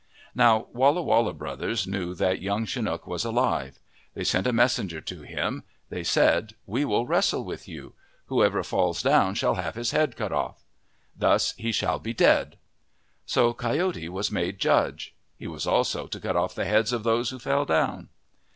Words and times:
Now 0.33 0.65
Walla 0.73 1.03
Walla 1.03 1.31
brothers 1.31 1.85
knew 1.85 2.15
that 2.15 2.41
Young 2.41 2.65
Chi 2.65 2.81
nook 2.81 3.05
was 3.05 3.23
alive. 3.23 3.77
They 4.15 4.23
sent 4.23 4.47
a 4.47 4.51
messenger 4.51 4.99
to 4.99 5.21
him. 5.21 5.61
They 5.89 6.03
said:" 6.03 6.53
We 6.75 6.85
will 6.85 7.05
wrestle 7.05 7.45
with 7.45 7.67
you. 7.67 7.93
Whoever 8.25 8.63
falls 8.63 9.03
down 9.03 9.35
shall 9.35 9.53
have 9.53 9.75
his 9.75 9.91
head 9.91 10.15
cut 10.15 10.31
ofF. 10.33 10.63
Thus 11.15 11.53
he 11.55 11.71
shall 11.71 11.99
be 11.99 12.15
dead." 12.15 12.57
So 13.27 13.53
Coyote 13.53 14.09
was 14.09 14.31
made 14.31 14.57
judge. 14.57 15.13
He 15.37 15.45
was 15.45 15.67
also 15.67 16.07
to 16.07 16.19
cut 16.19 16.35
off 16.35 16.55
the 16.55 16.65
heads 16.65 16.91
of 16.91 17.03
those 17.03 17.29
who 17.29 17.37
fell 17.37 17.63
down. 17.65 18.09